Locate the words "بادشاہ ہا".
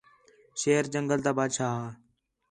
1.37-1.85